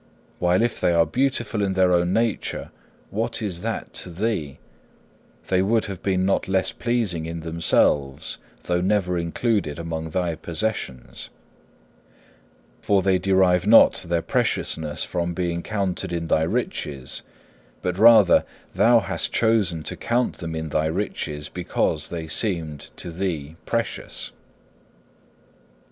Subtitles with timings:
[0.39, 2.71] While if they are beautiful in their own nature,
[3.11, 4.57] what is that to thee?
[5.49, 11.29] They would have been not less pleasing in themselves, though never included among thy possessions.
[12.81, 17.21] For they derive not their preciousness from being counted in thy riches,
[17.83, 18.43] but rather
[18.73, 24.31] thou hast chosen to count them in thy riches because they seemed to thee precious.